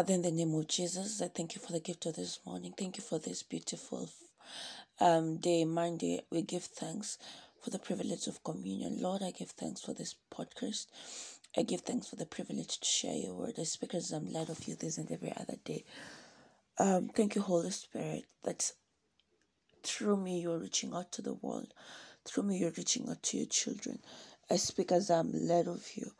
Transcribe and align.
Father, 0.00 0.14
in 0.14 0.22
the 0.22 0.30
name 0.30 0.54
of 0.54 0.66
Jesus, 0.66 1.20
I 1.20 1.28
thank 1.28 1.54
you 1.54 1.60
for 1.60 1.72
the 1.72 1.78
gift 1.78 2.06
of 2.06 2.16
this 2.16 2.40
morning. 2.46 2.72
Thank 2.74 2.96
you 2.96 3.02
for 3.02 3.18
this 3.18 3.42
beautiful 3.42 4.08
um, 4.98 5.36
day, 5.36 5.66
Monday. 5.66 6.22
We 6.30 6.40
give 6.40 6.62
thanks 6.62 7.18
for 7.62 7.68
the 7.68 7.78
privilege 7.78 8.26
of 8.26 8.42
communion. 8.42 8.96
Lord, 9.02 9.20
I 9.22 9.30
give 9.30 9.50
thanks 9.50 9.82
for 9.82 9.92
this 9.92 10.14
podcast. 10.34 10.86
I 11.54 11.64
give 11.64 11.82
thanks 11.82 12.08
for 12.08 12.16
the 12.16 12.24
privilege 12.24 12.78
to 12.78 12.86
share 12.86 13.14
your 13.14 13.34
word. 13.34 13.56
I 13.58 13.64
speak 13.64 13.92
as 13.92 14.10
I'm 14.10 14.32
led 14.32 14.48
of 14.48 14.66
you 14.66 14.74
this 14.74 14.96
and 14.96 15.12
every 15.12 15.34
other 15.36 15.56
day. 15.66 15.84
Um, 16.78 17.10
thank 17.14 17.34
you, 17.34 17.42
Holy 17.42 17.70
Spirit, 17.70 18.24
that 18.44 18.72
through 19.82 20.16
me 20.16 20.40
you're 20.40 20.56
reaching 20.56 20.94
out 20.94 21.12
to 21.12 21.20
the 21.20 21.34
world. 21.34 21.74
Through 22.24 22.44
me 22.44 22.56
you're 22.56 22.72
reaching 22.74 23.06
out 23.10 23.22
to 23.24 23.36
your 23.36 23.48
children. 23.48 23.98
I 24.50 24.56
speak 24.56 24.92
as 24.92 25.10
I'm 25.10 25.30
led 25.30 25.68
of 25.68 25.86
you. 25.94 26.10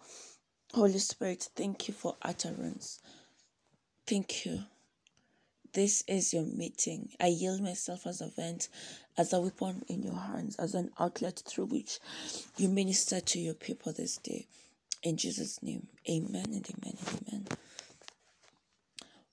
Holy 0.75 0.99
Spirit, 0.99 1.49
thank 1.57 1.89
you 1.89 1.95
for 1.95 2.19
utterance. 2.21 3.01
Thank 4.11 4.45
you. 4.45 4.65
This 5.73 6.03
is 6.09 6.35
your 6.35 6.43
meeting. 6.43 7.11
I 7.21 7.29
yield 7.29 7.61
myself 7.61 8.09
as 8.09 8.21
a 8.21 8.27
vent, 8.27 8.69
as 9.17 9.33
a 9.33 9.41
weapon 9.41 9.85
in 9.87 10.03
your 10.03 10.17
hands, 10.17 10.57
as 10.57 10.75
an 10.75 10.91
outlet 10.99 11.45
through 11.47 11.67
which 11.67 12.01
you 12.57 12.69
minister 12.69 13.21
to 13.21 13.39
your 13.39 13.55
people 13.55 13.93
this 13.93 14.17
day. 14.17 14.49
In 15.05 15.17
Jesus' 15.17 15.63
name, 15.63 15.87
amen 16.11 16.47
and 16.47 16.69
amen 16.69 16.97
and 16.99 17.29
amen. 17.29 17.47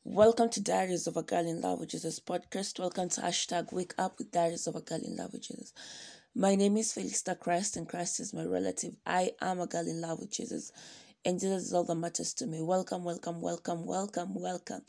Welcome 0.03 0.51
to 0.51 0.61
Diaries 0.61 1.07
of 1.07 1.17
a 1.17 1.23
Girl 1.23 1.47
in 1.47 1.59
Love 1.59 1.79
with 1.79 1.89
Jesus 1.89 2.19
podcast. 2.19 2.77
Welcome 2.77 3.09
to 3.09 3.21
hashtag 3.21 3.73
Wake 3.73 3.95
Up 3.97 4.19
with 4.19 4.31
Diaries 4.31 4.67
of 4.67 4.75
a 4.75 4.81
Girl 4.81 5.01
in 5.03 5.15
Love 5.15 5.33
with 5.33 5.41
Jesus. 5.41 5.73
My 6.35 6.53
name 6.53 6.77
is 6.77 6.93
Felista 6.93 7.39
Christ, 7.39 7.77
and 7.77 7.89
Christ 7.89 8.19
is 8.19 8.31
my 8.31 8.43
relative. 8.43 8.93
I 9.07 9.31
am 9.41 9.59
a 9.59 9.65
girl 9.65 9.87
in 9.87 10.01
love 10.01 10.19
with 10.19 10.29
Jesus 10.29 10.71
and 11.27 11.41
Jesus 11.41 11.63
is 11.63 11.73
all 11.73 11.83
that 11.83 11.95
matters 11.95 12.33
to 12.35 12.47
me. 12.47 12.61
Welcome, 12.61 13.03
welcome, 13.03 13.41
welcome, 13.41 13.85
welcome, 13.85 14.33
welcome. 14.33 14.81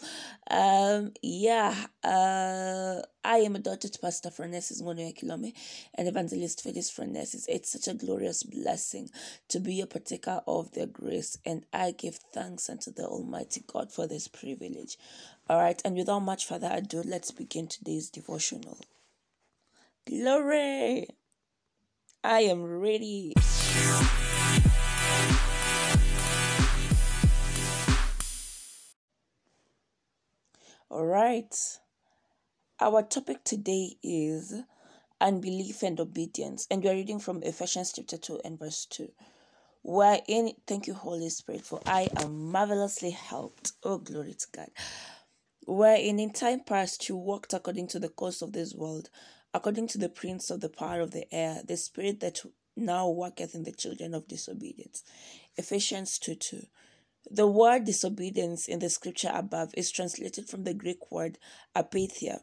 Um, 0.48 1.12
yeah, 1.20 1.75
uh, 2.05 3.03
I 3.25 3.39
am 3.39 3.56
a 3.56 3.58
daughter 3.58 3.89
to 3.89 3.98
Pastor 3.98 4.31
Ngonoya 4.31 5.19
Kilome 5.19 5.53
and 5.97 6.06
Evangelist 6.06 6.62
Felix 6.62 6.91
Francis. 6.91 7.44
It's 7.48 7.72
such 7.72 7.89
a 7.92 7.98
glorious 7.98 8.44
blessing 8.44 9.11
to 9.48 9.59
be 9.59 9.81
a 9.81 9.86
partaker 9.89 10.41
of 10.47 10.70
their 10.75 10.86
grace, 10.86 11.36
and 11.44 11.66
I 11.72 11.91
give 11.91 12.20
thanks 12.33 12.70
unto 12.70 12.92
the 12.92 13.06
Almighty 13.06 13.64
God 13.66 13.92
for 13.92 14.06
this 14.06 14.28
privilege. 14.28 14.97
All 15.50 15.59
right, 15.59 15.83
and 15.84 15.97
without 15.97 16.20
much 16.20 16.47
further 16.47 16.70
ado, 16.72 17.03
let's 17.05 17.33
begin 17.33 17.66
today's 17.66 18.11
devotional. 18.11 18.78
Glory! 20.06 21.09
I 22.22 22.41
am 22.42 22.62
ready. 22.62 23.34
Right. 31.19 31.78
Our 32.80 33.02
topic 33.02 33.42
today 33.42 33.97
is 34.05 34.55
unbelief 35.20 35.83
and 35.83 35.98
obedience, 35.98 36.69
and 36.70 36.80
we 36.83 36.91
are 36.91 36.94
reading 36.94 37.19
from 37.19 37.42
Ephesians 37.42 37.92
chapter 37.92 38.16
2 38.16 38.42
and 38.44 38.56
verse 38.56 38.86
2. 38.86 39.08
Wherein, 39.83 40.52
thank 40.69 40.86
you, 40.86 40.94
Holy 40.94 41.28
Spirit, 41.30 41.62
for 41.62 41.80
I 41.84 42.08
am 42.19 42.52
marvelously 42.52 43.10
helped. 43.10 43.72
Oh, 43.83 43.98
glory 43.98 44.34
to 44.34 44.47
God. 44.55 44.69
Wherein 45.66 46.20
in 46.20 46.30
time 46.30 46.60
past 46.60 47.08
you 47.08 47.16
walked 47.16 47.53
according 47.53 47.88
to 47.88 47.98
the 47.98 48.10
course 48.10 48.41
of 48.41 48.53
this 48.53 48.72
world, 48.72 49.10
according 49.53 49.88
to 49.88 49.98
the 49.98 50.08
prince 50.08 50.50
of 50.50 50.60
the 50.60 50.69
power 50.69 51.00
of 51.00 51.10
the 51.10 51.27
air, 51.34 51.62
the 51.66 51.77
spirit 51.77 52.20
that 52.20 52.42
now 52.77 53.10
worketh 53.10 53.56
in 53.56 53.64
the 53.64 53.72
children 53.72 54.14
of 54.14 54.28
disobedience. 54.28 55.03
Ephesians 55.56 56.16
2 56.20 56.36
2. 56.36 56.62
The 57.30 57.47
word 57.47 57.84
disobedience 57.84 58.66
in 58.69 58.78
the 58.78 58.91
scripture 58.91 59.30
above 59.33 59.74
is 59.74 59.91
translated 59.91 60.48
from 60.48 60.65
the 60.65 60.75
Greek 60.75 61.10
word 61.10 61.38
apeitheia, 61.76 62.41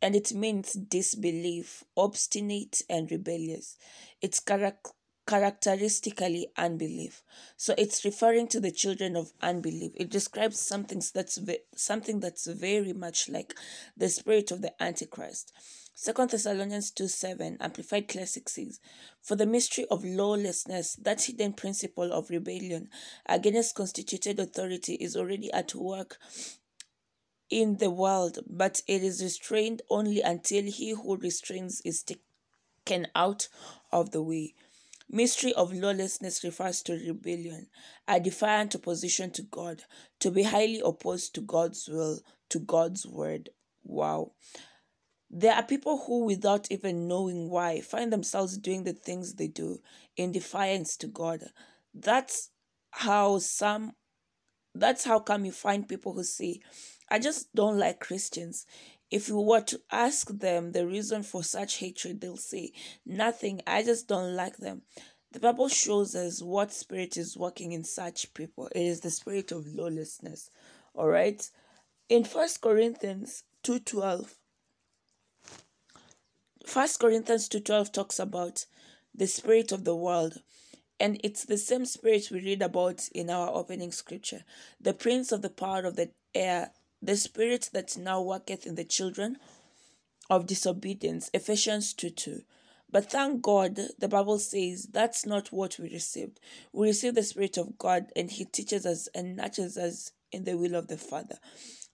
and 0.00 0.16
it 0.16 0.32
means 0.32 0.72
disbelief, 0.72 1.84
obstinate, 1.96 2.82
and 2.88 3.10
rebellious. 3.10 3.76
It's 4.20 4.40
charac- 4.40 4.92
characteristically 5.26 6.48
unbelief. 6.56 7.22
So 7.56 7.74
it's 7.78 8.04
referring 8.04 8.48
to 8.48 8.60
the 8.60 8.72
children 8.72 9.16
of 9.16 9.32
unbelief. 9.40 9.92
It 9.94 10.10
describes 10.10 10.58
something 10.58 11.02
that's 11.14 11.38
something 11.76 12.20
that's 12.20 12.46
very 12.46 12.92
much 12.92 13.28
like 13.28 13.54
the 13.96 14.08
spirit 14.08 14.50
of 14.50 14.62
the 14.62 14.82
Antichrist. 14.82 15.52
Second 15.94 16.30
Thessalonians 16.30 16.90
2 16.90 17.06
7, 17.06 17.58
Amplified 17.60 18.08
Classic 18.08 18.48
says, 18.48 18.80
For 19.20 19.36
the 19.36 19.46
mystery 19.46 19.86
of 19.90 20.04
lawlessness, 20.04 20.94
that 20.96 21.22
hidden 21.22 21.52
principle 21.52 22.12
of 22.12 22.30
rebellion 22.30 22.88
against 23.26 23.74
constituted 23.74 24.40
authority, 24.40 24.94
is 24.94 25.16
already 25.16 25.52
at 25.52 25.74
work 25.74 26.18
in 27.50 27.76
the 27.76 27.90
world, 27.90 28.38
but 28.46 28.80
it 28.88 29.02
is 29.02 29.22
restrained 29.22 29.82
only 29.90 30.22
until 30.22 30.64
he 30.64 30.90
who 30.90 31.16
restrains 31.16 31.82
is 31.84 32.02
taken 32.02 33.06
out 33.14 33.48
of 33.92 34.10
the 34.10 34.22
way. 34.22 34.54
Mystery 35.10 35.52
of 35.52 35.74
lawlessness 35.74 36.42
refers 36.42 36.82
to 36.84 36.94
rebellion, 36.94 37.68
a 38.08 38.18
defiant 38.18 38.74
opposition 38.74 39.30
to 39.32 39.42
God, 39.42 39.82
to 40.20 40.30
be 40.30 40.44
highly 40.44 40.80
opposed 40.82 41.34
to 41.34 41.42
God's 41.42 41.86
will, 41.86 42.20
to 42.48 42.58
God's 42.58 43.06
word. 43.06 43.50
Wow. 43.84 44.32
There 45.34 45.54
are 45.54 45.62
people 45.62 45.96
who, 45.96 46.26
without 46.26 46.70
even 46.70 47.08
knowing 47.08 47.48
why, 47.48 47.80
find 47.80 48.12
themselves 48.12 48.58
doing 48.58 48.84
the 48.84 48.92
things 48.92 49.34
they 49.34 49.48
do 49.48 49.80
in 50.14 50.30
defiance 50.30 50.94
to 50.98 51.06
God. 51.06 51.44
That's 51.94 52.50
how 52.90 53.38
some, 53.38 53.92
that's 54.74 55.04
how 55.04 55.20
come 55.20 55.46
you 55.46 55.52
find 55.52 55.88
people 55.88 56.12
who 56.12 56.22
say, 56.22 56.60
I 57.10 57.18
just 57.18 57.54
don't 57.54 57.78
like 57.78 57.98
Christians. 57.98 58.66
If 59.10 59.28
you 59.28 59.40
were 59.40 59.62
to 59.62 59.80
ask 59.90 60.28
them 60.28 60.72
the 60.72 60.86
reason 60.86 61.22
for 61.22 61.42
such 61.42 61.78
hatred, 61.78 62.20
they'll 62.20 62.36
say, 62.36 62.72
Nothing, 63.06 63.62
I 63.66 63.82
just 63.82 64.08
don't 64.08 64.36
like 64.36 64.58
them. 64.58 64.82
The 65.32 65.40
Bible 65.40 65.68
shows 65.68 66.14
us 66.14 66.42
what 66.42 66.74
spirit 66.74 67.16
is 67.16 67.38
working 67.38 67.72
in 67.72 67.84
such 67.84 68.34
people. 68.34 68.68
It 68.74 68.82
is 68.82 69.00
the 69.00 69.10
spirit 69.10 69.50
of 69.50 69.66
lawlessness. 69.66 70.50
All 70.94 71.08
right. 71.08 71.48
In 72.10 72.24
First 72.24 72.60
Corinthians 72.60 73.44
2:12, 73.64 74.34
First 76.64 77.00
Corinthians 77.00 77.48
2:12 77.48 77.92
talks 77.92 78.18
about 78.18 78.66
the 79.14 79.26
spirit 79.26 79.72
of 79.72 79.84
the 79.84 79.96
world. 79.96 80.42
And 81.00 81.20
it's 81.24 81.44
the 81.44 81.58
same 81.58 81.84
spirit 81.84 82.30
we 82.30 82.40
read 82.40 82.62
about 82.62 83.08
in 83.08 83.28
our 83.28 83.48
opening 83.48 83.90
scripture. 83.90 84.44
The 84.80 84.94
prince 84.94 85.32
of 85.32 85.42
the 85.42 85.50
power 85.50 85.84
of 85.84 85.96
the 85.96 86.10
air, 86.34 86.72
the 87.00 87.16
spirit 87.16 87.70
that 87.72 87.96
now 87.96 88.22
worketh 88.22 88.66
in 88.66 88.76
the 88.76 88.84
children 88.84 89.38
of 90.30 90.46
disobedience. 90.46 91.28
Ephesians 91.34 91.92
2 91.92 92.10
2. 92.10 92.42
But 92.90 93.10
thank 93.10 93.42
God, 93.42 93.80
the 93.98 94.08
Bible 94.08 94.38
says 94.38 94.84
that's 94.84 95.26
not 95.26 95.50
what 95.50 95.78
we 95.78 95.90
received. 95.90 96.38
We 96.72 96.88
received 96.88 97.16
the 97.16 97.22
Spirit 97.22 97.56
of 97.56 97.78
God, 97.78 98.12
and 98.14 98.30
He 98.30 98.44
teaches 98.44 98.84
us 98.84 99.08
and 99.14 99.36
nurtures 99.36 99.78
us 99.78 100.12
in 100.30 100.44
the 100.44 100.58
will 100.58 100.74
of 100.74 100.88
the 100.88 100.98
Father. 100.98 101.38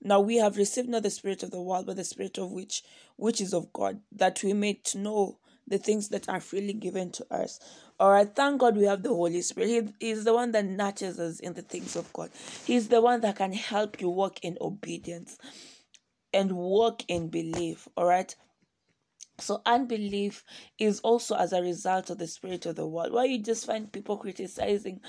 Now 0.02 0.20
we 0.20 0.36
have 0.36 0.56
received 0.56 0.88
not 0.88 1.02
the 1.02 1.10
spirit 1.10 1.42
of 1.42 1.50
the 1.50 1.60
world, 1.60 1.86
but 1.86 1.96
the 1.96 2.04
spirit 2.04 2.38
of 2.38 2.52
which 2.52 2.82
which 3.16 3.40
is 3.40 3.52
of 3.52 3.72
God, 3.72 4.00
that 4.12 4.42
we 4.44 4.52
may 4.52 4.80
know 4.94 5.38
the 5.66 5.78
things 5.78 6.08
that 6.08 6.28
are 6.28 6.40
freely 6.40 6.72
given 6.72 7.10
to 7.12 7.26
us. 7.34 7.60
All 8.00 8.12
right, 8.12 8.32
thank 8.34 8.60
God 8.60 8.76
we 8.76 8.84
have 8.84 9.02
the 9.02 9.10
Holy 9.10 9.42
Spirit. 9.42 9.94
He 10.00 10.10
is 10.10 10.24
the 10.24 10.34
one 10.34 10.52
that 10.52 10.64
nurtures 10.64 11.18
us 11.18 11.40
in 11.40 11.54
the 11.54 11.62
things 11.62 11.96
of 11.96 12.12
God. 12.12 12.30
He's 12.64 12.88
the 12.88 13.00
one 13.00 13.20
that 13.22 13.36
can 13.36 13.52
help 13.52 14.00
you 14.00 14.08
walk 14.08 14.38
in 14.42 14.56
obedience 14.60 15.36
and 16.32 16.52
walk 16.52 17.02
in 17.08 17.28
belief. 17.28 17.88
All 17.96 18.06
right. 18.06 18.34
So 19.40 19.62
unbelief 19.66 20.44
is 20.78 21.00
also 21.00 21.36
as 21.36 21.52
a 21.52 21.62
result 21.62 22.10
of 22.10 22.18
the 22.18 22.26
spirit 22.26 22.66
of 22.66 22.74
the 22.76 22.86
world, 22.86 23.12
Why 23.12 23.24
you 23.24 23.38
just 23.38 23.66
find 23.66 23.92
people 23.92 24.16
criticizing 24.16 25.00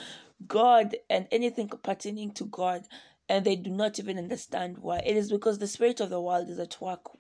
God 0.48 0.96
and 1.10 1.28
anything 1.32 1.68
pertaining 1.68 2.32
to 2.34 2.46
God 2.46 2.84
and 3.30 3.46
they 3.46 3.56
do 3.56 3.70
not 3.70 4.00
even 4.00 4.18
understand 4.18 4.80
why. 4.80 5.00
It 5.06 5.16
is 5.16 5.32
because 5.32 5.60
the 5.60 5.68
spirit 5.68 6.02
of 6.02 6.10
the 6.10 6.22
world 6.22 6.50
is 6.50 6.60
at 6.60 6.82
work 6.82 7.12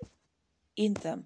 in 0.76 0.96
them. 0.96 1.26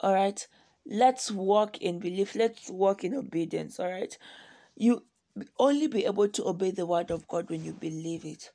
All 0.00 0.14
right. 0.14 0.46
Let's 0.86 1.30
walk 1.30 1.78
in 1.78 1.98
belief. 1.98 2.34
Let's 2.36 2.70
walk 2.70 3.04
in 3.04 3.14
obedience. 3.14 3.80
All 3.80 3.88
right. 3.90 4.16
You 4.76 5.04
only 5.58 5.86
be 5.88 6.04
able 6.06 6.28
to 6.28 6.46
obey 6.48 6.70
the 6.70 6.86
word 6.86 7.10
of 7.10 7.26
God 7.28 7.50
when 7.50 7.64
you 7.64 7.72
believe 7.72 8.24
it. 8.24 8.50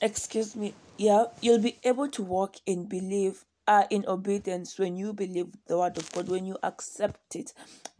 Excuse 0.00 0.56
me. 0.56 0.74
Yeah, 0.98 1.26
you'll 1.40 1.62
be 1.62 1.78
able 1.84 2.08
to 2.10 2.22
walk 2.22 2.56
in 2.66 2.86
belief, 2.86 3.44
uh, 3.66 3.84
in 3.90 4.04
obedience 4.08 4.78
when 4.78 4.96
you 4.96 5.12
believe 5.12 5.48
the 5.66 5.78
word 5.78 5.98
of 5.98 6.10
God, 6.12 6.28
when 6.28 6.46
you 6.46 6.58
accept 6.62 7.36
it 7.36 7.52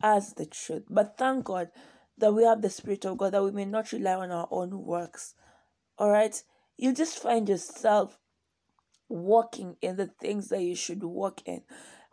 as 0.02 0.34
the 0.34 0.46
truth. 0.46 0.84
But 0.90 1.19
thank 1.19 1.44
God 1.44 1.70
that 2.18 2.32
we 2.32 2.44
have 2.44 2.62
the 2.62 2.70
Spirit 2.70 3.04
of 3.04 3.18
God, 3.18 3.32
that 3.32 3.44
we 3.44 3.50
may 3.50 3.64
not 3.64 3.92
rely 3.92 4.14
on 4.14 4.30
our 4.30 4.48
own 4.50 4.84
works. 4.84 5.34
All 5.98 6.10
right? 6.10 6.42
You 6.76 6.92
just 6.92 7.18
find 7.18 7.48
yourself 7.48 8.18
walking 9.08 9.76
in 9.80 9.96
the 9.96 10.06
things 10.06 10.48
that 10.48 10.62
you 10.62 10.74
should 10.74 11.02
walk 11.02 11.42
in 11.46 11.62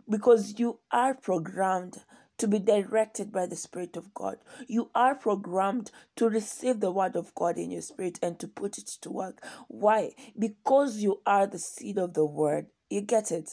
because 0.09 0.59
you 0.59 0.79
are 0.91 1.13
programmed 1.13 2.03
to 2.37 2.47
be 2.47 2.59
directed 2.59 3.31
by 3.31 3.45
the 3.45 3.55
Spirit 3.55 3.95
of 3.95 4.13
God. 4.13 4.37
You 4.67 4.89
are 4.95 5.15
programmed 5.15 5.91
to 6.15 6.29
receive 6.29 6.79
the 6.79 6.91
Word 6.91 7.15
of 7.15 7.33
God 7.35 7.57
in 7.57 7.71
your 7.71 7.81
spirit 7.81 8.19
and 8.21 8.39
to 8.39 8.47
put 8.47 8.77
it 8.77 8.87
to 9.01 9.11
work. 9.11 9.43
Why? 9.67 10.11
Because 10.37 10.97
you 10.97 11.21
are 11.25 11.47
the 11.47 11.59
seed 11.59 11.97
of 11.97 12.13
the 12.13 12.25
Word. 12.25 12.67
You 12.89 13.01
get 13.01 13.31
it? 13.31 13.51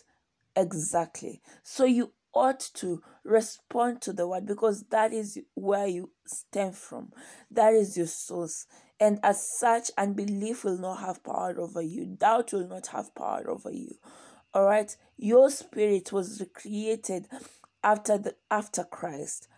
Exactly. 0.56 1.40
So 1.62 1.84
you 1.84 2.12
ought 2.32 2.60
to 2.74 3.02
respond 3.24 4.00
to 4.02 4.12
the 4.12 4.26
Word 4.28 4.46
because 4.46 4.84
that 4.90 5.12
is 5.12 5.38
where 5.54 5.86
you 5.86 6.10
stem 6.26 6.72
from, 6.72 7.12
that 7.50 7.74
is 7.74 7.96
your 7.96 8.06
source. 8.06 8.66
And 8.98 9.18
as 9.22 9.58
such, 9.58 9.90
unbelief 9.96 10.62
will 10.62 10.78
not 10.78 11.00
have 11.00 11.24
power 11.24 11.58
over 11.58 11.80
you, 11.80 12.04
doubt 12.04 12.52
will 12.52 12.68
not 12.68 12.88
have 12.88 13.14
power 13.14 13.48
over 13.48 13.70
you. 13.70 13.94
All 14.52 14.64
right, 14.64 14.94
your 15.16 15.48
spirit 15.50 16.12
was 16.12 16.40
recreated 16.40 17.28
after 17.82 18.18
the 18.18 18.34
after 18.50 18.84
Christ. 18.84 19.48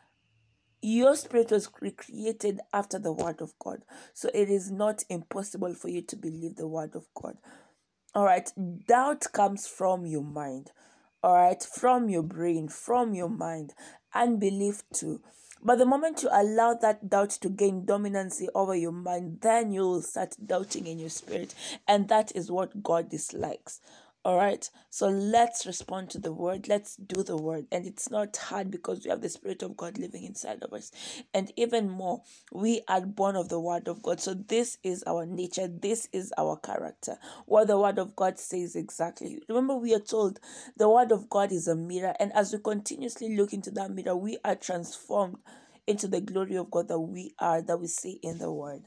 Your 0.80 1.14
spirit 1.16 1.50
was 1.50 1.68
recreated 1.80 2.60
after 2.72 2.98
the 2.98 3.12
word 3.12 3.40
of 3.40 3.52
God. 3.58 3.84
So 4.14 4.28
it 4.34 4.50
is 4.50 4.70
not 4.70 5.04
impossible 5.08 5.74
for 5.74 5.88
you 5.88 6.02
to 6.02 6.16
believe 6.16 6.56
the 6.56 6.66
word 6.66 6.96
of 6.96 7.06
God. 7.14 7.36
All 8.14 8.24
right, 8.24 8.50
doubt 8.86 9.26
comes 9.32 9.66
from 9.66 10.06
your 10.06 10.24
mind. 10.24 10.72
All 11.22 11.34
right, 11.34 11.62
from 11.62 12.08
your 12.08 12.24
brain, 12.24 12.68
from 12.68 13.14
your 13.14 13.28
mind, 13.28 13.74
unbelief 14.12 14.82
too. 14.92 15.20
But 15.62 15.78
the 15.78 15.86
moment 15.86 16.24
you 16.24 16.28
allow 16.32 16.74
that 16.74 17.08
doubt 17.08 17.30
to 17.42 17.48
gain 17.48 17.86
dominancy 17.86 18.48
over 18.56 18.74
your 18.74 18.90
mind, 18.90 19.38
then 19.42 19.70
you 19.70 19.82
will 19.82 20.02
start 20.02 20.34
doubting 20.44 20.88
in 20.88 20.98
your 20.98 21.10
spirit. 21.10 21.54
And 21.86 22.08
that 22.08 22.34
is 22.34 22.50
what 22.50 22.82
God 22.82 23.08
dislikes. 23.08 23.80
All 24.24 24.36
right. 24.36 24.70
So 24.90 25.08
let's 25.08 25.66
respond 25.66 26.10
to 26.10 26.20
the 26.20 26.32
word. 26.32 26.68
Let's 26.68 26.94
do 26.96 27.24
the 27.24 27.36
word. 27.36 27.66
And 27.72 27.86
it's 27.86 28.08
not 28.08 28.36
hard 28.36 28.70
because 28.70 29.02
we 29.04 29.10
have 29.10 29.20
the 29.20 29.28
Spirit 29.28 29.64
of 29.64 29.76
God 29.76 29.98
living 29.98 30.24
inside 30.24 30.62
of 30.62 30.72
us. 30.72 30.92
And 31.34 31.52
even 31.56 31.90
more, 31.90 32.22
we 32.52 32.82
are 32.86 33.00
born 33.00 33.34
of 33.34 33.48
the 33.48 33.58
word 33.58 33.88
of 33.88 34.00
God. 34.02 34.20
So 34.20 34.34
this 34.34 34.78
is 34.84 35.02
our 35.08 35.26
nature. 35.26 35.66
This 35.66 36.08
is 36.12 36.32
our 36.38 36.56
character. 36.56 37.18
What 37.46 37.66
the 37.66 37.78
word 37.80 37.98
of 37.98 38.14
God 38.14 38.38
says 38.38 38.76
exactly. 38.76 39.40
Remember, 39.48 39.74
we 39.74 39.92
are 39.92 39.98
told 40.00 40.38
the 40.76 40.88
word 40.88 41.10
of 41.10 41.28
God 41.28 41.50
is 41.50 41.66
a 41.66 41.74
mirror. 41.74 42.14
And 42.20 42.32
as 42.34 42.52
we 42.52 42.60
continuously 42.60 43.36
look 43.36 43.52
into 43.52 43.72
that 43.72 43.90
mirror, 43.90 44.14
we 44.14 44.38
are 44.44 44.54
transformed 44.56 45.38
into 45.88 46.06
the 46.06 46.20
glory 46.20 46.56
of 46.56 46.70
God 46.70 46.88
that 46.88 47.00
we 47.00 47.34
are, 47.40 47.60
that 47.62 47.80
we 47.80 47.88
see 47.88 48.20
in 48.22 48.38
the 48.38 48.52
word. 48.52 48.82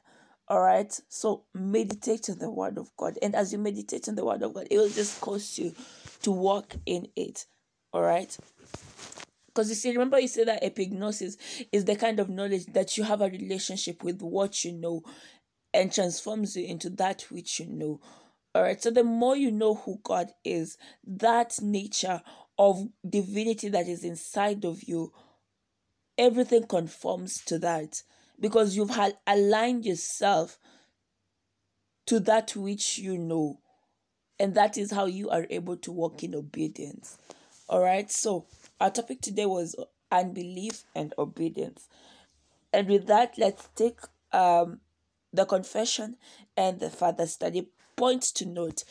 All 0.47 0.61
right. 0.61 0.99
So 1.09 1.43
meditate 1.53 2.29
on 2.29 2.39
the 2.39 2.51
word 2.51 2.77
of 2.77 2.95
God. 2.97 3.17
And 3.21 3.35
as 3.35 3.51
you 3.51 3.57
meditate 3.57 4.07
on 4.07 4.15
the 4.15 4.25
word 4.25 4.43
of 4.43 4.53
God, 4.53 4.67
it 4.69 4.77
will 4.77 4.89
just 4.89 5.19
cause 5.19 5.57
you 5.57 5.73
to 6.21 6.31
walk 6.31 6.75
in 6.85 7.07
it. 7.15 7.45
All 7.91 8.01
right. 8.01 8.35
Because 9.47 9.69
you 9.69 9.75
see, 9.75 9.91
remember 9.91 10.19
you 10.19 10.27
said 10.27 10.47
that 10.47 10.63
epignosis 10.63 11.37
is 11.71 11.85
the 11.85 11.95
kind 11.95 12.19
of 12.19 12.29
knowledge 12.29 12.65
that 12.73 12.97
you 12.97 13.05
have 13.05 13.21
a 13.21 13.29
relationship 13.29 14.03
with 14.03 14.21
what 14.21 14.63
you 14.63 14.73
know 14.73 15.01
and 15.73 15.91
transforms 15.91 16.55
you 16.55 16.65
into 16.65 16.89
that 16.89 17.23
which 17.31 17.59
you 17.59 17.65
know. 17.65 17.99
All 18.53 18.61
right. 18.61 18.81
So 18.81 18.91
the 18.91 19.03
more 19.03 19.35
you 19.35 19.51
know 19.51 19.75
who 19.75 19.99
God 20.03 20.27
is, 20.43 20.77
that 21.07 21.55
nature 21.61 22.21
of 22.57 22.87
divinity 23.07 23.69
that 23.69 23.87
is 23.87 24.03
inside 24.03 24.63
of 24.63 24.83
you, 24.83 25.11
everything 26.17 26.67
conforms 26.67 27.43
to 27.45 27.57
that 27.59 28.03
because 28.39 28.75
you've 28.75 28.89
had 28.91 29.17
aligned 29.27 29.85
yourself 29.85 30.59
to 32.05 32.19
that 32.19 32.55
which 32.55 32.97
you 32.97 33.17
know 33.17 33.59
and 34.39 34.55
that 34.55 34.77
is 34.77 34.91
how 34.91 35.05
you 35.05 35.29
are 35.29 35.47
able 35.49 35.77
to 35.77 35.91
walk 35.91 36.23
in 36.23 36.35
obedience. 36.35 37.17
All 37.69 37.81
right? 37.81 38.11
So 38.11 38.45
our 38.81 38.91
topic 38.91 39.21
today 39.21 39.45
was 39.45 39.75
unbelief 40.11 40.83
and 40.95 41.13
obedience. 41.17 41.87
And 42.73 42.89
with 42.89 43.07
that 43.07 43.35
let's 43.37 43.69
take 43.75 43.99
um 44.33 44.81
the 45.33 45.45
confession 45.45 46.17
and 46.57 46.79
the 46.79 46.89
further 46.89 47.27
study. 47.27 47.69
Points 47.97 48.31
to 48.33 48.45
note. 48.45 48.83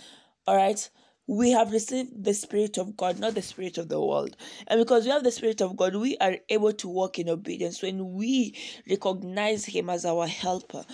All 0.47 0.57
right 0.57 0.89
we 1.27 1.51
have 1.51 1.73
received 1.73 2.23
the 2.23 2.35
Spirit 2.35 2.79
of 2.79 2.97
God, 2.97 3.19
not 3.19 3.35
the 3.35 3.43
Spirit 3.43 3.79
of 3.79 3.89
the 3.89 4.01
world. 4.01 4.37
And 4.67 4.79
because 4.79 5.05
we 5.05 5.11
have 5.11 5.25
the 5.25 5.31
Spirit 5.31 5.63
of 5.63 5.77
God, 5.77 5.97
we 5.97 6.17
are 6.19 6.37
able 6.49 6.73
to 6.75 6.89
walk 6.89 7.19
in 7.19 7.29
obedience 7.29 7.83
when 7.83 8.13
we 8.15 8.57
recognize 8.89 9.65
Him 9.65 9.89
as 9.89 10.05
our 10.05 10.27
helper. 10.27 10.85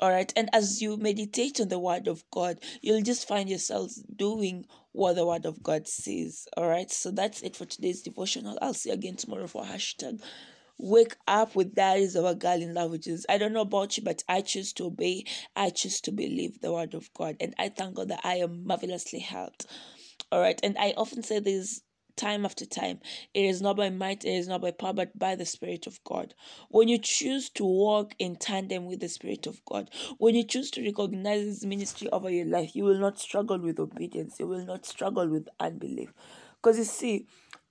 All 0.00 0.10
right. 0.10 0.32
And 0.36 0.48
as 0.52 0.80
you 0.80 0.96
meditate 0.96 1.60
on 1.60 1.68
the 1.68 1.78
Word 1.78 2.08
of 2.08 2.24
God, 2.30 2.58
you'll 2.80 3.02
just 3.02 3.26
find 3.26 3.48
yourselves 3.48 4.02
doing 4.14 4.64
what 4.92 5.14
the 5.14 5.26
Word 5.26 5.44
of 5.44 5.62
God 5.62 5.88
says. 5.88 6.46
All 6.56 6.68
right. 6.68 6.90
So 6.90 7.10
that's 7.10 7.42
it 7.42 7.56
for 7.56 7.64
today's 7.64 8.02
devotional. 8.02 8.58
I'll 8.62 8.74
see 8.74 8.90
you 8.90 8.94
again 8.94 9.16
tomorrow 9.16 9.46
for 9.46 9.64
hashtag 9.64 10.20
wake 10.80 11.16
up 11.28 11.54
with 11.54 11.74
diaries 11.74 12.16
of 12.16 12.24
a 12.24 12.34
girl 12.34 12.60
in 12.60 12.74
languages. 12.74 13.26
I 13.28 13.38
don't 13.38 13.52
know 13.52 13.60
about 13.60 13.96
you, 13.96 14.02
but 14.02 14.24
I 14.28 14.40
choose 14.40 14.72
to 14.74 14.86
obey. 14.86 15.24
I 15.54 15.70
choose 15.70 16.00
to 16.02 16.12
believe 16.12 16.60
the 16.60 16.72
word 16.72 16.94
of 16.94 17.12
God. 17.14 17.36
And 17.40 17.54
I 17.58 17.68
thank 17.68 17.96
God 17.96 18.08
that 18.08 18.20
I 18.24 18.36
am 18.36 18.66
marvelously 18.66 19.18
helped. 19.18 19.66
All 20.32 20.40
right. 20.40 20.58
And 20.62 20.76
I 20.78 20.94
often 20.96 21.22
say 21.22 21.38
this 21.38 21.82
time 22.16 22.44
after 22.44 22.66
time. 22.66 23.00
It 23.34 23.44
is 23.44 23.62
not 23.62 23.76
by 23.76 23.90
might, 23.90 24.24
it 24.24 24.30
is 24.30 24.48
not 24.48 24.60
by 24.60 24.72
power, 24.72 24.92
but 24.92 25.18
by 25.18 25.36
the 25.36 25.46
Spirit 25.46 25.86
of 25.86 26.02
God. 26.04 26.34
When 26.68 26.88
you 26.88 26.98
choose 26.98 27.48
to 27.50 27.64
walk 27.64 28.14
in 28.18 28.36
tandem 28.36 28.84
with 28.86 29.00
the 29.00 29.08
Spirit 29.08 29.46
of 29.46 29.64
God, 29.64 29.90
when 30.18 30.34
you 30.34 30.44
choose 30.44 30.70
to 30.72 30.84
recognize 30.84 31.44
His 31.44 31.66
ministry 31.66 32.08
over 32.10 32.30
your 32.30 32.46
life, 32.46 32.74
you 32.74 32.84
will 32.84 32.98
not 32.98 33.18
struggle 33.18 33.58
with 33.58 33.78
obedience. 33.78 34.36
You 34.38 34.48
will 34.48 34.66
not 34.66 34.84
struggle 34.84 35.28
with 35.28 35.48
unbelief. 35.58 36.12
Because 36.56 36.78
you 36.78 36.84
see, 36.84 37.26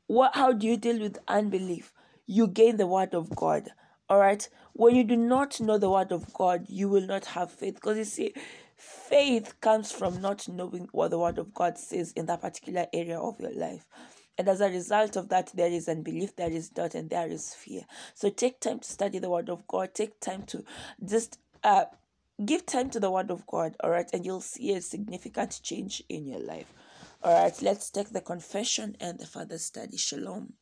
what 0.07 0.35
how 0.35 0.53
do 0.53 0.65
you 0.67 0.77
deal 0.77 0.99
with 0.99 1.19
unbelief? 1.27 1.93
You 2.29 2.45
gain 2.45 2.77
the 2.77 2.85
word 2.85 3.15
of 3.15 3.35
God. 3.35 3.69
All 4.07 4.19
right. 4.19 4.47
When 4.73 4.95
you 4.95 5.03
do 5.03 5.17
not 5.17 5.59
know 5.59 5.79
the 5.79 5.89
word 5.89 6.11
of 6.11 6.31
God, 6.31 6.65
you 6.67 6.87
will 6.87 7.07
not 7.07 7.25
have 7.25 7.51
faith. 7.51 7.73
Because 7.73 7.97
you 7.97 8.03
see, 8.03 8.33
faith 8.77 9.59
comes 9.61 9.91
from 9.91 10.21
not 10.21 10.47
knowing 10.47 10.87
what 10.91 11.09
the 11.09 11.17
word 11.17 11.39
of 11.39 11.55
God 11.55 11.79
says 11.79 12.11
in 12.11 12.27
that 12.27 12.41
particular 12.41 12.85
area 12.93 13.19
of 13.19 13.39
your 13.39 13.53
life. 13.53 13.87
And 14.37 14.47
as 14.47 14.61
a 14.61 14.69
result 14.69 15.15
of 15.15 15.29
that, 15.29 15.51
there 15.55 15.71
is 15.71 15.89
unbelief, 15.89 16.35
there 16.35 16.51
is 16.51 16.69
doubt, 16.69 16.93
and 16.93 17.09
there 17.09 17.27
is 17.27 17.55
fear. 17.55 17.81
So 18.13 18.29
take 18.29 18.59
time 18.59 18.79
to 18.79 18.87
study 18.87 19.17
the 19.17 19.31
word 19.31 19.49
of 19.49 19.67
God. 19.67 19.95
Take 19.95 20.19
time 20.19 20.43
to 20.43 20.63
just 21.03 21.39
uh 21.63 21.85
give 22.45 22.63
time 22.67 22.91
to 22.91 22.99
the 22.99 23.09
word 23.09 23.31
of 23.31 23.45
God, 23.47 23.75
all 23.83 23.89
right, 23.89 24.09
and 24.13 24.23
you'll 24.23 24.39
see 24.39 24.73
a 24.73 24.81
significant 24.81 25.59
change 25.63 26.03
in 26.09 26.25
your 26.27 26.39
life. 26.39 26.71
All 27.23 27.33
right, 27.33 27.61
let's 27.63 27.89
take 27.89 28.11
the 28.11 28.21
confession 28.21 28.95
and 29.01 29.19
the 29.19 29.25
further 29.25 29.57
study. 29.57 29.97
Shalom. 29.97 30.53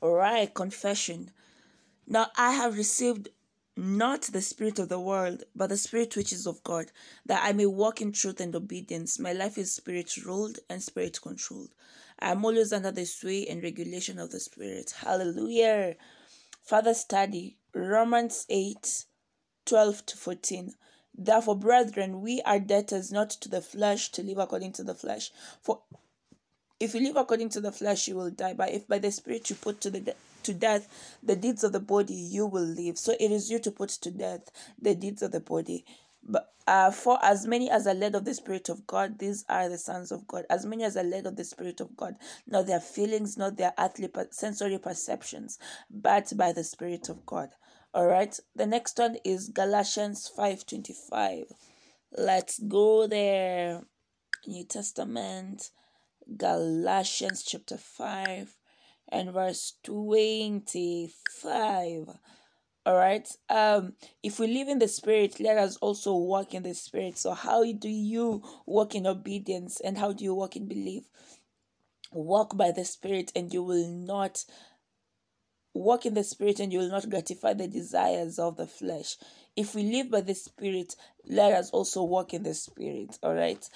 All 0.00 0.14
right, 0.14 0.52
confession. 0.52 1.30
Now 2.08 2.26
I 2.36 2.50
have 2.50 2.76
received 2.76 3.28
not 3.76 4.22
the 4.22 4.42
spirit 4.42 4.78
of 4.78 4.88
the 4.88 4.98
world, 4.98 5.44
but 5.54 5.68
the 5.68 5.76
spirit 5.76 6.16
which 6.16 6.32
is 6.32 6.46
of 6.46 6.62
God, 6.64 6.90
that 7.24 7.40
I 7.42 7.52
may 7.52 7.66
walk 7.66 8.00
in 8.00 8.12
truth 8.12 8.40
and 8.40 8.54
obedience. 8.54 9.18
My 9.18 9.32
life 9.32 9.56
is 9.56 9.72
spirit 9.72 10.16
ruled 10.24 10.58
and 10.68 10.82
spirit 10.82 11.20
controlled. 11.22 11.70
I 12.18 12.32
am 12.32 12.44
always 12.44 12.72
under 12.72 12.90
the 12.90 13.06
sway 13.06 13.46
and 13.46 13.62
regulation 13.62 14.18
of 14.18 14.30
the 14.30 14.40
spirit. 14.40 14.94
Hallelujah. 14.98 15.94
Further 16.64 16.94
study 16.94 17.56
Romans 17.74 18.44
8 18.48 19.04
12 19.64 20.06
to 20.06 20.16
14. 20.16 20.74
Therefore, 21.14 21.56
brethren, 21.56 22.22
we 22.22 22.40
are 22.42 22.58
debtors 22.58 23.12
not 23.12 23.30
to 23.30 23.48
the 23.48 23.60
flesh 23.60 24.10
to 24.12 24.22
live 24.22 24.38
according 24.38 24.72
to 24.72 24.84
the 24.84 24.94
flesh. 24.94 25.30
For 25.60 25.80
if 26.80 26.94
you 26.94 27.00
live 27.00 27.16
according 27.16 27.50
to 27.50 27.60
the 27.60 27.70
flesh, 27.72 28.08
you 28.08 28.16
will 28.16 28.30
die. 28.30 28.54
But 28.54 28.70
if 28.70 28.88
by 28.88 28.98
the 28.98 29.12
Spirit 29.12 29.50
you 29.50 29.56
put 29.56 29.80
to 29.82 29.90
the 29.90 30.00
de- 30.00 30.14
to 30.42 30.52
death 30.52 30.88
the 31.22 31.36
deeds 31.36 31.62
of 31.62 31.72
the 31.72 31.80
body, 31.80 32.14
you 32.14 32.46
will 32.46 32.64
live. 32.64 32.98
So 32.98 33.12
it 33.20 33.30
is 33.30 33.50
you 33.50 33.58
to 33.60 33.70
put 33.70 33.90
to 33.90 34.10
death 34.10 34.50
the 34.80 34.94
deeds 34.94 35.22
of 35.22 35.30
the 35.32 35.40
body. 35.40 35.84
But 36.24 36.52
uh, 36.66 36.90
for 36.90 37.18
as 37.22 37.46
many 37.46 37.70
as 37.70 37.86
are 37.86 37.94
led 37.94 38.14
of 38.14 38.24
the 38.24 38.34
Spirit 38.34 38.68
of 38.68 38.86
God, 38.86 39.18
these 39.18 39.44
are 39.48 39.68
the 39.68 39.78
sons 39.78 40.12
of 40.12 40.26
God. 40.26 40.44
As 40.48 40.64
many 40.64 40.84
as 40.84 40.96
are 40.96 41.04
led 41.04 41.26
of 41.26 41.36
the 41.36 41.44
Spirit 41.44 41.80
of 41.80 41.96
God, 41.96 42.16
not 42.46 42.66
their 42.66 42.80
feelings, 42.80 43.36
not 43.36 43.56
their 43.56 43.74
earthly 43.78 44.08
sensory 44.30 44.78
perceptions, 44.78 45.58
but 45.90 46.32
by 46.36 46.52
the 46.52 46.64
Spirit 46.64 47.08
of 47.08 47.24
God. 47.26 47.50
All 47.94 48.06
right. 48.06 48.38
The 48.56 48.66
next 48.66 48.98
one 48.98 49.18
is 49.22 49.48
Galatians 49.48 50.28
5:25. 50.28 51.52
Let's 52.16 52.58
go 52.58 53.06
there. 53.06 53.82
New 54.46 54.64
Testament, 54.64 55.70
Galatians 56.36 57.42
chapter 57.42 57.76
5 57.76 58.56
and 59.08 59.32
verse 59.32 59.74
25. 59.82 62.08
All 62.86 62.96
right. 62.96 63.28
Um 63.50 63.94
if 64.22 64.38
we 64.38 64.46
live 64.46 64.68
in 64.68 64.78
the 64.78 64.88
spirit, 64.88 65.38
let 65.38 65.58
us 65.58 65.76
also 65.76 66.16
walk 66.16 66.54
in 66.54 66.62
the 66.62 66.74
spirit. 66.74 67.18
So 67.18 67.34
how 67.34 67.70
do 67.72 67.90
you 67.90 68.42
walk 68.66 68.94
in 68.94 69.06
obedience 69.06 69.80
and 69.80 69.98
how 69.98 70.12
do 70.12 70.24
you 70.24 70.34
walk 70.34 70.56
in 70.56 70.66
belief? 70.66 71.04
Walk 72.12 72.56
by 72.56 72.72
the 72.72 72.84
spirit 72.84 73.32
and 73.36 73.52
you 73.52 73.62
will 73.62 73.88
not 73.88 74.44
walk 75.74 76.06
in 76.06 76.14
the 76.14 76.24
spirit 76.24 76.60
and 76.60 76.72
you 76.72 76.78
will 76.78 76.88
not 76.88 77.08
gratify 77.08 77.54
the 77.54 77.68
desires 77.68 78.38
of 78.38 78.56
the 78.56 78.66
flesh. 78.66 79.16
If 79.56 79.74
we 79.74 79.82
live 79.84 80.10
by 80.10 80.20
the 80.20 80.34
spirit 80.34 80.96
let 81.26 81.52
us 81.52 81.70
also 81.70 82.02
walk 82.02 82.34
in 82.34 82.42
the 82.42 82.54
spirit 82.54 83.18
all 83.22 83.34
right? 83.34 83.66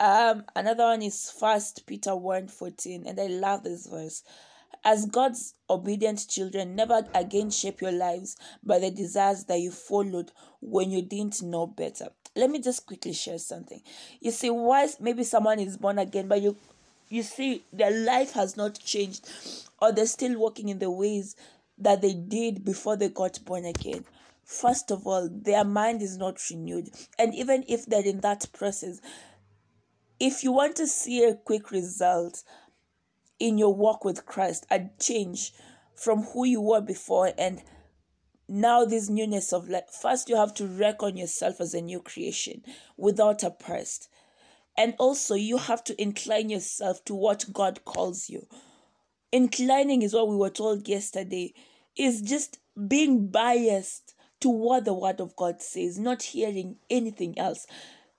Um 0.00 0.44
another 0.54 0.84
one 0.84 1.02
is 1.02 1.30
first 1.30 1.86
peter 1.86 2.14
1 2.14 2.48
14 2.48 3.06
and 3.06 3.18
i 3.20 3.26
love 3.26 3.64
this 3.64 3.86
verse. 3.86 4.22
As 4.84 5.06
god's 5.06 5.54
obedient 5.70 6.26
children 6.28 6.76
never 6.76 7.06
again 7.14 7.50
shape 7.50 7.80
your 7.80 7.92
lives 7.92 8.36
by 8.62 8.78
the 8.78 8.90
desires 8.90 9.44
that 9.44 9.58
you 9.58 9.70
followed 9.70 10.32
when 10.60 10.90
you 10.90 11.02
didn't 11.02 11.42
know 11.42 11.66
better. 11.66 12.08
Let 12.34 12.50
me 12.50 12.60
just 12.60 12.84
quickly 12.84 13.14
share 13.14 13.38
something. 13.38 13.80
You 14.20 14.30
see 14.30 14.50
why 14.50 14.88
maybe 15.00 15.24
someone 15.24 15.58
is 15.58 15.78
born 15.78 15.98
again 15.98 16.28
but 16.28 16.42
you 16.42 16.56
you 17.08 17.22
see 17.22 17.64
their 17.72 17.90
life 17.90 18.32
has 18.32 18.56
not 18.56 18.78
changed 18.78 19.28
or 19.80 19.92
they're 19.92 20.06
still 20.06 20.38
walking 20.38 20.68
in 20.68 20.78
the 20.78 20.90
ways 20.90 21.36
that 21.78 22.00
they 22.02 22.14
did 22.14 22.64
before 22.64 22.96
they 22.96 23.08
got 23.08 23.44
born 23.44 23.64
again. 23.64 24.04
First 24.44 24.90
of 24.90 25.06
all 25.06 25.28
their 25.30 25.64
mind 25.64 26.02
is 26.02 26.16
not 26.16 26.40
renewed. 26.50 26.90
And 27.18 27.34
even 27.34 27.64
if 27.68 27.86
they're 27.86 28.04
in 28.04 28.20
that 28.20 28.46
process 28.52 29.00
if 30.18 30.42
you 30.42 30.52
want 30.52 30.76
to 30.76 30.86
see 30.86 31.24
a 31.24 31.34
quick 31.34 31.70
result 31.70 32.42
in 33.38 33.58
your 33.58 33.74
walk 33.74 34.04
with 34.04 34.24
christ 34.24 34.66
a 34.70 34.80
change 34.98 35.52
from 35.94 36.22
who 36.22 36.44
you 36.44 36.60
were 36.60 36.80
before 36.80 37.32
and 37.36 37.62
now 38.48 38.84
this 38.84 39.10
newness 39.10 39.52
of 39.52 39.68
life 39.68 39.88
first 39.90 40.28
you 40.28 40.36
have 40.36 40.54
to 40.54 40.66
reckon 40.66 41.16
yourself 41.16 41.60
as 41.60 41.74
a 41.74 41.80
new 41.80 42.00
creation 42.00 42.62
without 42.96 43.42
a 43.42 43.50
past 43.50 44.08
and 44.76 44.94
also, 44.98 45.34
you 45.34 45.56
have 45.56 45.82
to 45.84 46.00
incline 46.00 46.50
yourself 46.50 47.04
to 47.06 47.14
what 47.14 47.52
God 47.52 47.84
calls 47.84 48.28
you. 48.28 48.46
Inclining 49.32 50.02
is 50.02 50.14
what 50.14 50.28
we 50.28 50.36
were 50.36 50.50
told 50.50 50.86
yesterday, 50.86 51.54
is 51.96 52.20
just 52.20 52.58
being 52.86 53.28
biased 53.28 54.14
to 54.40 54.50
what 54.50 54.84
the 54.84 54.92
Word 54.92 55.20
of 55.20 55.34
God 55.34 55.62
says, 55.62 55.98
not 55.98 56.22
hearing 56.22 56.76
anything 56.90 57.38
else, 57.38 57.66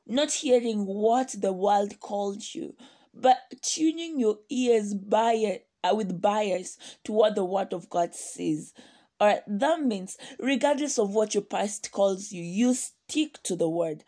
not 0.07 0.31
hearing 0.31 0.85
what 0.85 1.35
the 1.37 1.53
world 1.53 1.99
called 1.99 2.55
you, 2.55 2.75
but 3.13 3.37
tuning 3.61 4.19
your 4.19 4.39
ears 4.49 4.93
bias, 4.93 5.59
uh, 5.83 5.93
with 5.95 6.21
bias 6.21 6.77
to 7.03 7.11
what 7.11 7.35
the 7.35 7.45
Word 7.45 7.71
of 7.73 7.89
God 7.89 8.15
says. 8.15 8.73
All 9.19 9.27
right, 9.27 9.41
that 9.47 9.81
means 9.81 10.17
regardless 10.39 10.97
of 10.99 11.13
what 11.13 11.33
your 11.33 11.43
past 11.43 11.91
calls 11.91 12.31
you, 12.31 12.43
you 12.43 12.75
stick 13.09 13.41
to 13.43 13.55
the 13.55 13.69
word. 13.69 14.03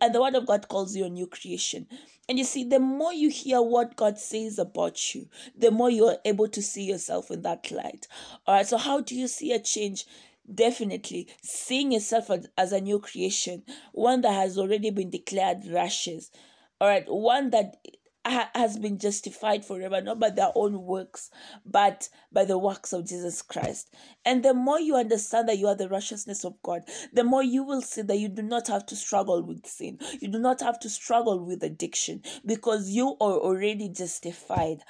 And 0.00 0.14
the 0.14 0.20
word 0.20 0.34
of 0.34 0.46
God 0.46 0.68
calls 0.68 0.96
you 0.96 1.04
a 1.04 1.10
new 1.10 1.26
creation. 1.26 1.86
And 2.28 2.38
you 2.38 2.44
see, 2.44 2.64
the 2.64 2.78
more 2.78 3.12
you 3.12 3.30
hear 3.30 3.60
what 3.62 3.96
God 3.96 4.18
says 4.18 4.58
about 4.58 5.14
you, 5.14 5.28
the 5.56 5.70
more 5.70 5.90
you 5.90 6.06
are 6.06 6.18
able 6.24 6.48
to 6.48 6.62
see 6.62 6.84
yourself 6.84 7.30
in 7.30 7.42
that 7.42 7.70
light. 7.70 8.06
All 8.46 8.54
right, 8.54 8.66
so 8.66 8.76
how 8.76 9.00
do 9.00 9.14
you 9.14 9.28
see 9.28 9.52
a 9.52 9.58
change? 9.58 10.06
Definitely 10.52 11.28
seeing 11.42 11.92
yourself 11.92 12.30
as, 12.56 12.72
a 12.72 12.80
new 12.80 13.00
creation, 13.00 13.64
one 13.92 14.22
that 14.22 14.32
has 14.32 14.56
already 14.56 14.90
been 14.90 15.10
declared 15.10 15.66
righteous. 15.70 16.30
All 16.80 16.88
right, 16.88 17.04
one 17.06 17.50
that 17.50 17.76
has 18.28 18.78
been 18.78 18.98
justified 18.98 19.64
forever, 19.64 20.00
not 20.00 20.18
by 20.18 20.30
their 20.30 20.50
own 20.54 20.82
works, 20.82 21.30
but 21.64 22.08
by 22.32 22.44
the 22.44 22.58
works 22.58 22.92
of 22.92 23.06
Jesus 23.06 23.42
Christ. 23.42 23.94
And 24.24 24.44
the 24.44 24.54
more 24.54 24.80
you 24.80 24.96
understand 24.96 25.48
that 25.48 25.58
you 25.58 25.66
are 25.68 25.74
the 25.74 25.88
righteousness 25.88 26.44
of 26.44 26.60
God, 26.62 26.82
the 27.12 27.24
more 27.24 27.42
you 27.42 27.64
will 27.64 27.82
see 27.82 28.02
that 28.02 28.18
you 28.18 28.28
do 28.28 28.42
not 28.42 28.68
have 28.68 28.86
to 28.86 28.96
struggle 28.96 29.42
with 29.42 29.66
sin. 29.66 29.98
You 30.20 30.28
do 30.28 30.38
not 30.38 30.60
have 30.60 30.78
to 30.80 30.90
struggle 30.90 31.44
with 31.44 31.62
addiction 31.62 32.22
because 32.44 32.90
you 32.90 33.16
are 33.20 33.38
already 33.38 33.88
justified. 33.88 34.82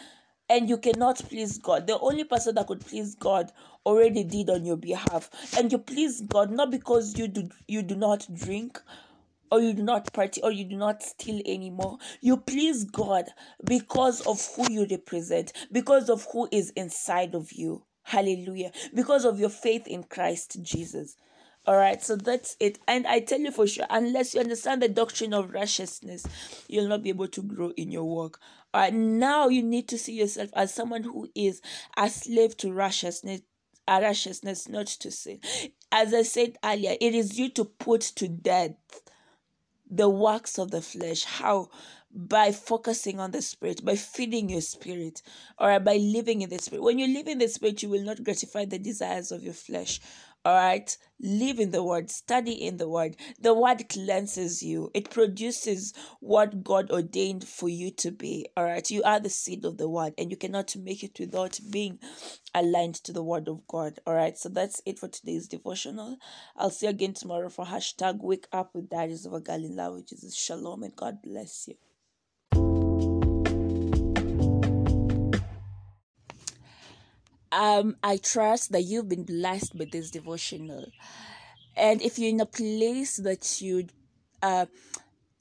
And 0.50 0.66
you 0.68 0.78
cannot 0.78 1.18
please 1.18 1.58
God. 1.58 1.86
The 1.86 1.98
only 1.98 2.24
person 2.24 2.54
that 2.54 2.68
could 2.68 2.80
please 2.80 3.14
God 3.14 3.52
already 3.84 4.24
did 4.24 4.48
on 4.48 4.64
your 4.64 4.78
behalf. 4.78 5.28
And 5.58 5.70
you 5.70 5.76
please 5.78 6.22
God 6.22 6.50
not 6.50 6.70
because 6.70 7.18
you 7.18 7.28
do 7.28 7.50
you 7.66 7.82
do 7.82 7.94
not 7.94 8.26
drink 8.32 8.80
or 9.50 9.60
you 9.60 9.72
do 9.72 9.82
not 9.82 10.12
party 10.12 10.42
or 10.42 10.50
you 10.52 10.64
do 10.64 10.76
not 10.76 11.02
steal 11.02 11.40
anymore. 11.46 11.98
You 12.20 12.36
please 12.36 12.84
God 12.84 13.26
because 13.64 14.20
of 14.22 14.44
who 14.54 14.72
you 14.72 14.86
represent, 14.90 15.52
because 15.72 16.08
of 16.08 16.26
who 16.32 16.48
is 16.50 16.70
inside 16.70 17.34
of 17.34 17.52
you. 17.52 17.84
Hallelujah. 18.02 18.72
Because 18.94 19.24
of 19.24 19.38
your 19.38 19.50
faith 19.50 19.86
in 19.86 20.04
Christ 20.04 20.58
Jesus. 20.62 21.16
All 21.66 21.76
right, 21.76 22.02
so 22.02 22.16
that's 22.16 22.56
it. 22.60 22.78
And 22.88 23.06
I 23.06 23.20
tell 23.20 23.40
you 23.40 23.50
for 23.50 23.66
sure, 23.66 23.84
unless 23.90 24.32
you 24.32 24.40
understand 24.40 24.80
the 24.80 24.88
doctrine 24.88 25.34
of 25.34 25.52
righteousness, 25.52 26.24
you'll 26.66 26.88
not 26.88 27.02
be 27.02 27.10
able 27.10 27.28
to 27.28 27.42
grow 27.42 27.72
in 27.76 27.90
your 27.90 28.04
work. 28.04 28.40
All 28.72 28.80
right, 28.80 28.94
now 28.94 29.48
you 29.48 29.62
need 29.62 29.86
to 29.88 29.98
see 29.98 30.14
yourself 30.14 30.48
as 30.54 30.72
someone 30.72 31.02
who 31.02 31.28
is 31.34 31.60
a 31.98 32.08
slave 32.08 32.56
to 32.58 32.72
righteousness, 32.72 33.42
a 33.86 34.00
righteousness, 34.00 34.66
not 34.66 34.86
to 34.86 35.10
sin. 35.10 35.40
As 35.92 36.14
I 36.14 36.22
said 36.22 36.56
earlier, 36.64 36.96
it 37.02 37.14
is 37.14 37.38
you 37.38 37.50
to 37.50 37.66
put 37.66 38.00
to 38.00 38.28
death 38.28 38.72
the 39.90 40.08
works 40.08 40.58
of 40.58 40.70
the 40.70 40.82
flesh. 40.82 41.24
How? 41.24 41.70
By 42.14 42.52
focusing 42.52 43.20
on 43.20 43.32
the 43.32 43.42
spirit, 43.42 43.84
by 43.84 43.96
feeding 43.96 44.48
your 44.48 44.62
spirit, 44.62 45.22
or 45.58 45.78
by 45.80 45.96
living 45.96 46.42
in 46.42 46.50
the 46.50 46.58
spirit. 46.58 46.82
When 46.82 46.98
you 46.98 47.06
live 47.06 47.28
in 47.28 47.38
the 47.38 47.48
spirit, 47.48 47.82
you 47.82 47.90
will 47.90 48.02
not 48.02 48.24
gratify 48.24 48.64
the 48.64 48.78
desires 48.78 49.30
of 49.30 49.42
your 49.42 49.54
flesh. 49.54 50.00
All 50.48 50.54
right, 50.54 50.96
live 51.20 51.58
in 51.58 51.72
the 51.72 51.82
word, 51.82 52.10
study 52.10 52.52
in 52.52 52.78
the 52.78 52.88
word. 52.88 53.16
The 53.38 53.52
word 53.52 53.86
cleanses 53.90 54.62
you, 54.62 54.90
it 54.94 55.10
produces 55.10 55.92
what 56.20 56.64
God 56.64 56.90
ordained 56.90 57.46
for 57.46 57.68
you 57.68 57.90
to 57.96 58.10
be. 58.10 58.46
All 58.56 58.64
right, 58.64 58.90
you 58.90 59.02
are 59.02 59.20
the 59.20 59.28
seed 59.28 59.66
of 59.66 59.76
the 59.76 59.90
word, 59.90 60.14
and 60.16 60.30
you 60.30 60.38
cannot 60.38 60.74
make 60.74 61.04
it 61.04 61.20
without 61.20 61.60
being 61.70 61.98
aligned 62.54 62.94
to 62.94 63.12
the 63.12 63.22
word 63.22 63.46
of 63.46 63.66
God. 63.66 64.00
All 64.06 64.14
right, 64.14 64.38
so 64.38 64.48
that's 64.48 64.80
it 64.86 64.98
for 64.98 65.08
today's 65.08 65.48
devotional. 65.48 66.16
I'll 66.56 66.70
see 66.70 66.86
you 66.86 66.90
again 66.92 67.12
tomorrow 67.12 67.50
for 67.50 67.66
hashtag 67.66 68.22
wake 68.22 68.46
up 68.50 68.74
with 68.74 68.88
Diaries 68.88 69.26
of 69.26 69.34
a 69.34 69.40
Girl 69.40 69.62
in 69.62 69.76
Love, 69.76 69.96
which 69.96 70.12
is 70.12 70.34
shalom 70.34 70.82
and 70.82 70.96
God 70.96 71.20
bless 71.20 71.68
you. 71.68 71.74
Um 77.52 77.96
i 78.02 78.16
trust 78.16 78.72
that 78.72 78.82
you've 78.82 79.08
been 79.08 79.24
blessed 79.24 79.74
with 79.74 79.90
this 79.90 80.10
devotional. 80.10 80.86
And 81.76 82.02
if 82.02 82.18
you're 82.18 82.30
in 82.30 82.40
a 82.40 82.46
place 82.46 83.16
that 83.18 83.60
you 83.60 83.86
uh 84.42 84.66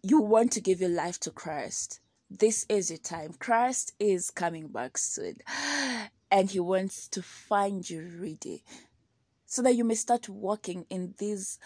you 0.03 0.21
want 0.21 0.51
to 0.53 0.61
give 0.61 0.79
your 0.79 0.89
life 0.89 1.19
to 1.21 1.31
christ 1.31 1.99
this 2.29 2.65
is 2.67 2.89
your 2.89 2.99
time. 2.99 3.35
Christ 3.39 3.93
is 3.99 4.31
coming 4.31 4.67
back 4.67 4.97
soon. 4.97 5.37
And 6.29 6.51
he 6.51 6.59
wants 6.59 7.07
to 7.07 7.21
find 7.21 7.89
you 7.89 8.01
ready 8.19 8.61
so 9.45 9.61
that 9.61 9.75
you 9.75 9.85
may 9.85 9.95
start 9.95 10.27
walking 10.27 10.85
in 10.89 11.13
this 11.19 11.57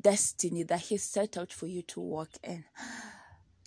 destiny 0.00 0.64
that 0.64 0.80
he 0.80 0.96
set 0.96 1.36
out 1.36 1.52
for 1.52 1.68
you 1.68 1.82
to 1.82 2.00
walk 2.00 2.30
in. 2.42 2.64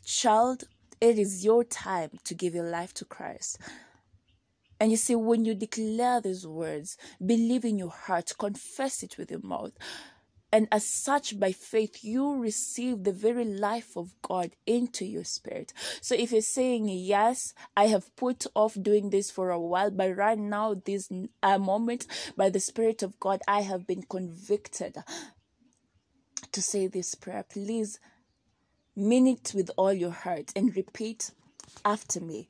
Child 0.04 0.66
it 1.02 1.18
is 1.18 1.46
your 1.46 1.64
time 1.64 2.12
to 2.26 2.34
give 2.34 2.54
your 2.54 2.70
life 2.70 2.94
to 2.94 3.06
christ 3.06 3.58
and 4.80 4.92
you 4.92 4.98
see, 4.98 5.16
when 5.16 5.46
you 5.46 5.56
declare 5.56 6.22
these 6.22 6.48
words, 6.48 6.98
believe 7.24 7.66
in 7.66 7.78
your 7.78 7.92
heart, 7.92 8.34
confess 8.38 9.04
it 9.04 9.18
with 9.18 9.30
your 9.32 9.42
mouth, 9.42 9.74
and 10.52 10.68
as 10.72 10.88
such, 10.88 11.40
by 11.40 11.52
faith, 11.52 12.04
you 12.04 12.36
receive 12.36 13.04
the 13.04 13.12
very 13.12 13.46
life 13.46 13.96
of 13.96 14.14
God 14.24 14.56
into 14.66 15.06
your 15.06 15.24
spirit. 15.24 15.74
So 16.02 16.16
if 16.16 16.32
you're 16.32 16.42
saying, 16.42 16.90
Yes, 16.90 17.54
I 17.78 17.88
have 17.88 18.16
put 18.16 18.48
off 18.56 18.76
doing 18.82 19.12
this 19.12 19.30
for 19.30 19.52
a 19.52 19.60
while, 19.60 19.92
but 19.92 20.16
right 20.16 20.40
now, 20.40 20.74
this 20.74 21.10
uh, 21.44 21.60
moment, 21.60 22.08
by 22.36 22.50
the 22.50 22.60
Spirit 22.60 23.04
of 23.04 23.20
God, 23.20 23.42
I 23.48 23.62
have 23.62 23.86
been 23.86 24.04
convicted 24.04 24.98
to 26.52 26.62
say 26.62 26.88
this 26.88 27.14
prayer. 27.14 27.46
Please 27.48 28.00
mean 28.96 29.28
it 29.28 29.52
with 29.54 29.70
all 29.78 29.94
your 29.94 30.12
heart 30.12 30.52
and 30.56 30.76
repeat 30.76 31.30
after 31.86 32.20
me. 32.20 32.50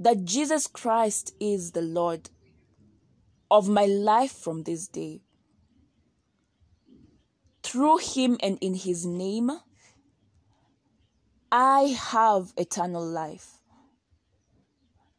that 0.00 0.24
Jesus 0.24 0.66
Christ 0.66 1.34
is 1.38 1.72
the 1.72 1.82
Lord 1.82 2.30
of 3.50 3.68
my 3.68 3.84
life 3.84 4.32
from 4.32 4.62
this 4.62 4.88
day. 4.88 5.20
Through 7.62 7.98
him 7.98 8.38
and 8.42 8.56
in 8.62 8.74
his 8.74 9.04
name, 9.04 9.50
I 11.52 11.96
have 12.12 12.54
eternal 12.56 13.04
life. 13.04 13.58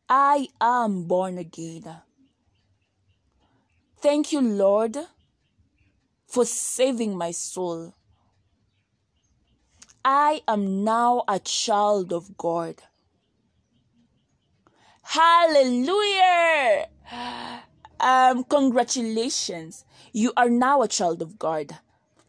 I 0.10 0.48
am 0.60 1.04
born 1.04 1.38
again. 1.38 1.98
Thank 4.00 4.32
you, 4.32 4.42
Lord, 4.42 4.98
for 6.26 6.44
saving 6.44 7.16
my 7.16 7.30
soul. 7.30 7.94
I 10.04 10.42
am 10.48 10.84
now 10.84 11.24
a 11.28 11.38
child 11.38 12.12
of 12.12 12.36
God. 12.36 12.82
Hallelujah! 15.04 16.88
Um, 18.00 18.44
congratulations. 18.46 19.86
You 20.14 20.34
are 20.36 20.50
now 20.50 20.82
a 20.82 20.88
child 20.88 21.22
of 21.22 21.38
God. 21.38 21.78